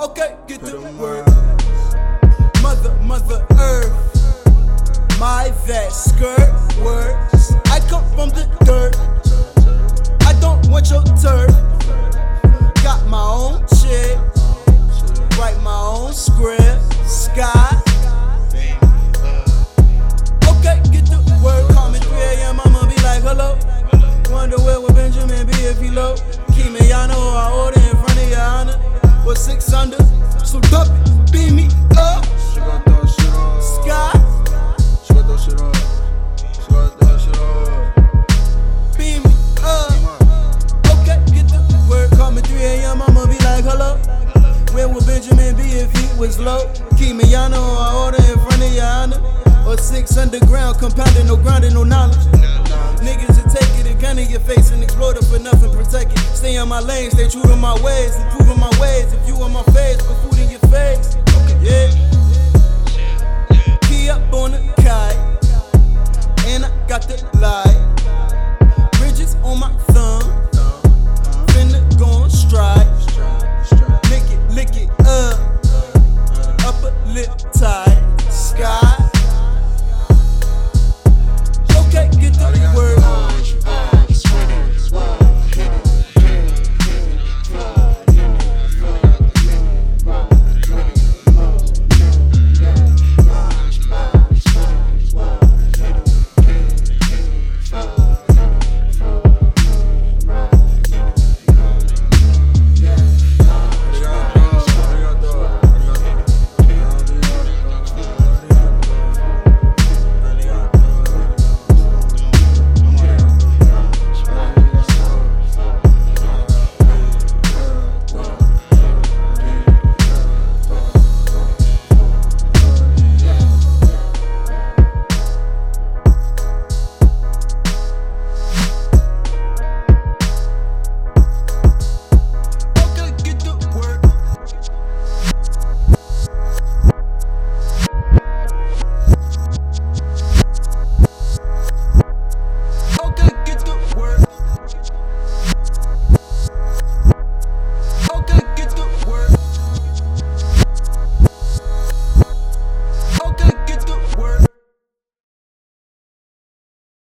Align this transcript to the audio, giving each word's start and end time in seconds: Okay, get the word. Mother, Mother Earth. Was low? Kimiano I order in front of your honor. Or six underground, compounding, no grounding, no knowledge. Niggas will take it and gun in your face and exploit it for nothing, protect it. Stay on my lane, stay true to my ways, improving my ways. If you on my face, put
Okay, 0.00 0.36
get 0.48 0.60
the 0.60 0.80
word. 0.98 1.24
Mother, 2.60 2.92
Mother 3.02 3.46
Earth. 3.52 4.11
Was 46.22 46.38
low? 46.38 46.70
Kimiano 46.94 47.58
I 47.58 47.98
order 47.98 48.22
in 48.30 48.38
front 48.46 48.62
of 48.62 48.72
your 48.72 48.84
honor. 48.84 49.20
Or 49.66 49.76
six 49.76 50.16
underground, 50.16 50.78
compounding, 50.78 51.26
no 51.26 51.36
grounding, 51.36 51.74
no 51.74 51.82
knowledge. 51.82 52.22
Niggas 53.02 53.42
will 53.42 53.50
take 53.50 53.70
it 53.80 53.90
and 53.90 54.00
gun 54.00 54.20
in 54.20 54.30
your 54.30 54.40
face 54.40 54.70
and 54.70 54.82
exploit 54.84 55.16
it 55.16 55.24
for 55.24 55.40
nothing, 55.40 55.72
protect 55.72 56.12
it. 56.12 56.18
Stay 56.38 56.56
on 56.58 56.68
my 56.68 56.78
lane, 56.78 57.10
stay 57.10 57.28
true 57.28 57.42
to 57.42 57.56
my 57.56 57.74
ways, 57.82 58.14
improving 58.14 58.60
my 58.60 58.70
ways. 58.80 59.12
If 59.12 59.26
you 59.26 59.34
on 59.42 59.52
my 59.52 59.64
face, 59.74 60.00
put 60.02 60.31